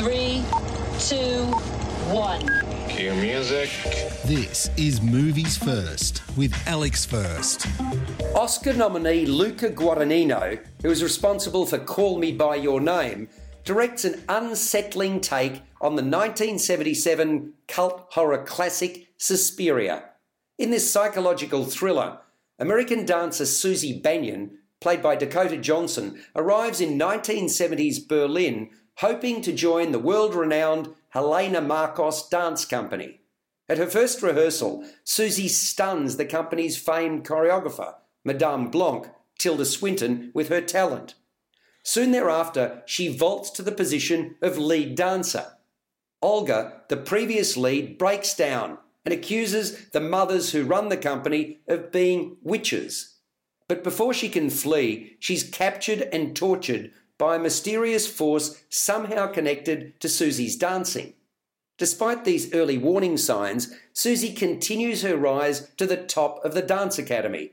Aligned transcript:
Five, 0.00 0.44
four, 0.46 0.70
three, 0.98 1.18
two, 1.18 1.44
one. 2.10 2.88
Cue 2.88 3.12
music. 3.14 3.68
This 4.24 4.70
is 4.78 5.02
Movies 5.02 5.58
First 5.58 6.22
with 6.38 6.54
Alex 6.66 7.04
First. 7.04 7.66
Oscar 8.34 8.72
nominee 8.72 9.26
Luca 9.26 9.68
Guadagnino, 9.68 10.64
who 10.82 10.90
is 10.90 11.02
responsible 11.02 11.66
for 11.66 11.78
Call 11.78 12.18
Me 12.18 12.32
By 12.32 12.56
Your 12.56 12.80
Name, 12.80 13.28
directs 13.64 14.06
an 14.06 14.22
unsettling 14.28 15.20
take 15.20 15.62
on 15.82 15.96
the 15.96 16.02
1977 16.02 17.52
cult 17.68 18.06
horror 18.12 18.42
classic 18.44 19.08
Suspiria. 19.18 20.04
In 20.58 20.70
this 20.70 20.90
psychological 20.90 21.64
thriller, 21.64 22.20
American 22.58 23.04
dancer 23.04 23.44
Susie 23.44 24.00
Bannion, 24.00 24.58
played 24.80 25.02
by 25.02 25.14
Dakota 25.14 25.58
Johnson, 25.58 26.22
arrives 26.34 26.80
in 26.80 26.98
1970s 26.98 28.08
Berlin 28.08 28.70
hoping 29.00 29.40
to 29.40 29.50
join 29.50 29.92
the 29.92 29.98
world 29.98 30.34
renowned 30.34 30.94
Helena 31.08 31.62
Markos 31.62 32.28
Dance 32.28 32.66
Company. 32.66 33.20
At 33.66 33.78
her 33.78 33.86
first 33.86 34.22
rehearsal, 34.22 34.84
Susie 35.04 35.48
stuns 35.48 36.16
the 36.16 36.26
company's 36.26 36.76
famed 36.76 37.24
choreographer, 37.24 37.94
Madame 38.26 38.70
Blanc, 38.70 39.06
Tilda 39.38 39.64
Swinton, 39.64 40.30
with 40.34 40.50
her 40.50 40.60
talent. 40.60 41.14
Soon 41.82 42.12
thereafter, 42.12 42.82
she 42.84 43.08
vaults 43.08 43.48
to 43.50 43.62
the 43.62 43.72
position 43.72 44.36
of 44.42 44.58
lead 44.58 44.96
dancer. 44.96 45.46
Olga, 46.20 46.82
the 46.88 46.98
previous 46.98 47.56
lead, 47.56 47.96
breaks 47.96 48.34
down 48.34 48.76
and 49.06 49.14
accuses 49.14 49.88
the 49.92 50.00
mothers 50.00 50.52
who 50.52 50.64
run 50.64 50.90
the 50.90 50.96
company 50.98 51.60
of 51.66 51.90
being 51.90 52.36
witches. 52.42 53.16
But 53.66 53.82
before 53.82 54.12
she 54.12 54.28
can 54.28 54.50
flee, 54.50 55.16
she's 55.20 55.42
captured 55.42 56.02
and 56.12 56.36
tortured 56.36 56.92
by 57.20 57.36
a 57.36 57.38
mysterious 57.38 58.08
force 58.08 58.64
somehow 58.70 59.26
connected 59.26 60.00
to 60.00 60.08
Susie's 60.08 60.56
dancing. 60.56 61.12
Despite 61.76 62.24
these 62.24 62.54
early 62.54 62.78
warning 62.78 63.18
signs, 63.18 63.70
Susie 63.92 64.32
continues 64.32 65.02
her 65.02 65.18
rise 65.18 65.70
to 65.76 65.86
the 65.86 65.98
top 65.98 66.42
of 66.46 66.54
the 66.54 66.62
dance 66.62 66.98
academy. 66.98 67.52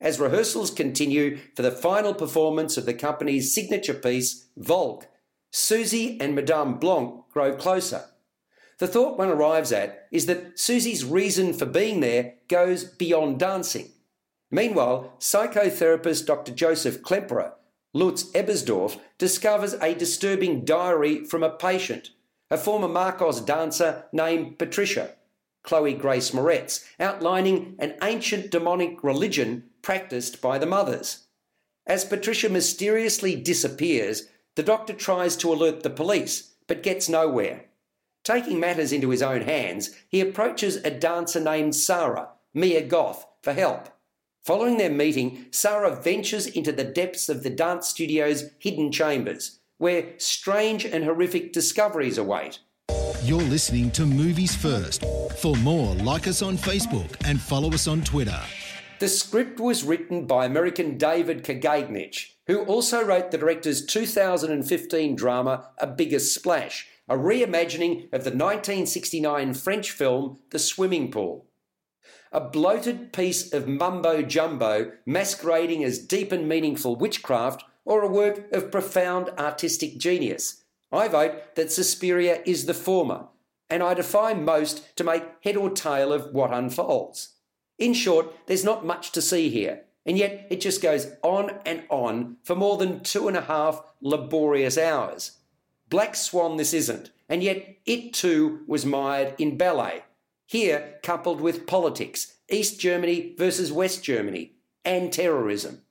As 0.00 0.18
rehearsals 0.18 0.72
continue 0.72 1.38
for 1.54 1.62
the 1.62 1.70
final 1.70 2.12
performance 2.12 2.76
of 2.76 2.86
the 2.86 2.94
company's 2.94 3.54
signature 3.54 3.94
piece, 3.94 4.48
Volk, 4.56 5.06
Susie 5.52 6.20
and 6.20 6.34
Madame 6.34 6.80
Blanc 6.80 7.22
grow 7.32 7.54
closer. 7.54 8.06
The 8.80 8.88
thought 8.88 9.16
one 9.16 9.28
arrives 9.28 9.70
at 9.70 10.08
is 10.10 10.26
that 10.26 10.58
Susie's 10.58 11.04
reason 11.04 11.52
for 11.52 11.66
being 11.66 12.00
there 12.00 12.34
goes 12.48 12.82
beyond 12.82 13.38
dancing. 13.38 13.92
Meanwhile, 14.50 15.14
psychotherapist 15.20 16.26
Dr. 16.26 16.52
Joseph 16.52 17.00
Klemperer, 17.02 17.52
Lutz 17.94 18.24
Ebersdorf, 18.32 18.98
discovers 19.16 19.74
a 19.74 19.94
disturbing 19.94 20.64
diary 20.64 21.24
from 21.24 21.42
a 21.42 21.50
patient, 21.50 22.10
a 22.50 22.58
former 22.58 22.88
Markos 22.88 23.44
dancer 23.44 24.04
named 24.12 24.58
Patricia, 24.58 25.14
Chloe 25.62 25.94
Grace 25.94 26.30
Moretz, 26.32 26.84
outlining 27.00 27.76
an 27.78 27.94
ancient 28.02 28.50
demonic 28.50 29.02
religion 29.02 29.64
practiced 29.82 30.40
by 30.40 30.58
the 30.58 30.66
mothers. 30.66 31.26
As 31.86 32.04
Patricia 32.04 32.48
mysteriously 32.48 33.34
disappears, 33.34 34.28
the 34.56 34.62
doctor 34.62 34.92
tries 34.92 35.36
to 35.36 35.52
alert 35.52 35.82
the 35.82 35.90
police, 35.90 36.54
but 36.66 36.82
gets 36.82 37.08
nowhere. 37.08 37.66
Taking 38.24 38.60
matters 38.60 38.92
into 38.92 39.08
his 39.08 39.22
own 39.22 39.42
hands, 39.42 39.96
he 40.08 40.20
approaches 40.20 40.76
a 40.76 40.90
dancer 40.90 41.40
named 41.40 41.74
Sarah, 41.74 42.28
Mia 42.52 42.82
Goth, 42.82 43.26
for 43.42 43.54
help. 43.54 43.88
Following 44.48 44.78
their 44.78 44.88
meeting, 44.88 45.44
Sarah 45.50 45.94
ventures 45.94 46.46
into 46.46 46.72
the 46.72 46.82
depths 46.82 47.28
of 47.28 47.42
the 47.42 47.50
dance 47.50 47.86
studio's 47.86 48.44
hidden 48.58 48.90
chambers, 48.90 49.60
where 49.76 50.14
strange 50.16 50.86
and 50.86 51.04
horrific 51.04 51.52
discoveries 51.52 52.16
await. 52.16 52.60
You're 53.22 53.42
listening 53.42 53.90
to 53.90 54.06
Movies 54.06 54.56
First. 54.56 55.04
For 55.36 55.54
more, 55.56 55.94
like 55.96 56.26
us 56.26 56.40
on 56.40 56.56
Facebook 56.56 57.14
and 57.26 57.38
follow 57.38 57.70
us 57.74 57.86
on 57.86 58.00
Twitter. 58.00 58.40
The 59.00 59.08
script 59.08 59.60
was 59.60 59.84
written 59.84 60.24
by 60.24 60.46
American 60.46 60.96
David 60.96 61.44
Kajganich, 61.44 62.32
who 62.46 62.60
also 62.60 63.04
wrote 63.04 63.30
the 63.30 63.36
director's 63.36 63.84
2015 63.84 65.14
drama 65.14 65.68
A 65.76 65.86
Bigger 65.86 66.20
Splash, 66.20 66.88
a 67.06 67.16
reimagining 67.18 68.04
of 68.14 68.24
the 68.24 68.30
1969 68.30 69.52
French 69.52 69.90
film 69.90 70.38
The 70.52 70.58
Swimming 70.58 71.10
Pool. 71.10 71.47
A 72.32 72.40
bloated 72.40 73.12
piece 73.12 73.52
of 73.52 73.66
mumbo 73.66 74.22
jumbo 74.22 74.92
masquerading 75.06 75.82
as 75.82 75.98
deep 75.98 76.30
and 76.32 76.48
meaningful 76.48 76.96
witchcraft 76.96 77.64
or 77.84 78.02
a 78.02 78.08
work 78.08 78.52
of 78.52 78.70
profound 78.70 79.30
artistic 79.38 79.98
genius. 79.98 80.64
I 80.92 81.08
vote 81.08 81.54
that 81.56 81.72
Suspiria 81.72 82.42
is 82.44 82.66
the 82.66 82.74
former, 82.74 83.26
and 83.70 83.82
I 83.82 83.94
defy 83.94 84.34
most 84.34 84.96
to 84.96 85.04
make 85.04 85.24
head 85.42 85.56
or 85.56 85.70
tail 85.70 86.12
of 86.12 86.32
what 86.32 86.52
unfolds. 86.52 87.34
In 87.78 87.94
short, 87.94 88.34
there's 88.46 88.64
not 88.64 88.84
much 88.84 89.12
to 89.12 89.22
see 89.22 89.48
here, 89.48 89.84
and 90.04 90.18
yet 90.18 90.46
it 90.50 90.60
just 90.60 90.82
goes 90.82 91.12
on 91.22 91.58
and 91.64 91.84
on 91.88 92.36
for 92.42 92.54
more 92.54 92.76
than 92.76 93.00
two 93.00 93.28
and 93.28 93.36
a 93.36 93.42
half 93.42 93.82
laborious 94.00 94.76
hours. 94.76 95.38
Black 95.88 96.14
Swan 96.14 96.56
this 96.56 96.74
isn't, 96.74 97.10
and 97.28 97.42
yet 97.42 97.76
it 97.86 98.12
too 98.12 98.60
was 98.66 98.84
mired 98.84 99.34
in 99.38 99.56
ballet. 99.56 100.02
Here, 100.48 100.94
coupled 101.02 101.42
with 101.42 101.66
politics, 101.66 102.38
East 102.50 102.80
Germany 102.80 103.34
versus 103.36 103.70
West 103.70 104.02
Germany, 104.02 104.54
and 104.82 105.12
terrorism. 105.12 105.82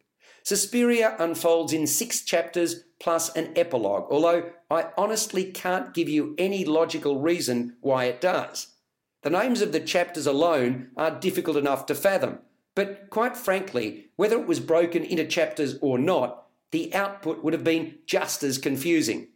Suspiria 0.42 1.16
unfolds 1.20 1.74
in 1.74 1.86
six 1.86 2.22
chapters 2.22 2.84
plus 3.00 3.30
an 3.36 3.52
epilogue, 3.56 4.08
although 4.10 4.50
I 4.72 4.88
honestly 4.98 5.44
can't 5.52 5.94
give 5.94 6.10
you 6.10 6.34
any 6.40 6.66
logical 6.66 7.20
reason 7.20 7.78
why 7.82 8.06
it 8.06 8.20
does. 8.20 8.74
The 9.22 9.30
names 9.30 9.62
of 9.62 9.74
the 9.74 9.80
chapters 9.80 10.26
alone 10.26 10.90
are 10.98 11.12
difficult 11.12 11.58
enough 11.58 11.86
to 11.86 11.94
fathom, 11.94 12.40
but 12.74 13.12
quite 13.12 13.38
frankly, 13.38 14.08
whether 14.16 14.40
it 14.40 14.48
was 14.48 14.60
broken 14.60 15.04
into 15.04 15.28
chapters 15.28 15.78
or 15.82 16.00
not, 16.00 16.48
the 16.72 16.96
output 16.96 17.44
would 17.44 17.54
have 17.54 17.64
been 17.64 18.00
just 18.08 18.42
as 18.42 18.58
confusing. 18.58 19.28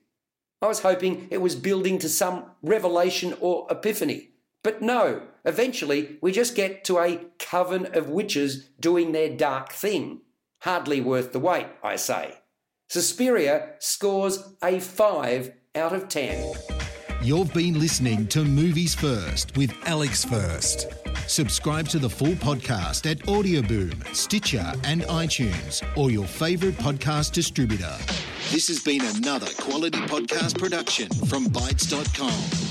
I 0.63 0.67
was 0.67 0.79
hoping 0.79 1.27
it 1.29 1.41
was 1.41 1.55
building 1.55 1.99
to 1.99 2.09
some 2.09 2.45
revelation 2.63 3.35
or 3.39 3.67
epiphany. 3.69 4.31
But 4.63 4.81
no, 4.81 5.23
eventually 5.44 6.17
we 6.22 6.31
just 6.31 6.55
get 6.55 6.83
to 6.85 6.99
a 6.99 7.25
coven 7.39 7.95
of 7.95 8.09
witches 8.09 8.66
doing 8.79 9.11
their 9.11 9.35
dark 9.35 9.72
thing. 9.72 10.22
Hardly 10.61 11.01
worth 11.01 11.31
the 11.31 11.39
wait, 11.39 11.67
I 11.83 11.95
say. 11.95 12.35
Suspiria 12.89 13.73
scores 13.79 14.53
a 14.63 14.79
5 14.79 15.51
out 15.75 15.94
of 15.94 16.09
10. 16.09 16.53
You've 17.23 17.53
been 17.53 17.79
listening 17.79 18.27
to 18.27 18.44
Movies 18.44 18.94
First 18.94 19.55
with 19.55 19.73
Alex 19.85 20.25
First. 20.25 20.88
Subscribe 21.27 21.88
to 21.89 22.00
the 22.00 22.09
full 22.09 22.33
podcast 22.33 23.09
at 23.09 23.19
Audioboom, 23.19 24.13
Stitcher, 24.13 24.73
and 24.83 25.03
iTunes, 25.03 25.83
or 25.95 26.11
your 26.11 26.25
favourite 26.25 26.75
podcast 26.75 27.31
distributor. 27.31 27.95
This 28.51 28.67
has 28.67 28.83
been 28.83 29.01
another 29.16 29.47
quality 29.59 30.00
podcast 30.00 30.59
production 30.59 31.09
from 31.27 31.45
Bytes.com. 31.45 32.70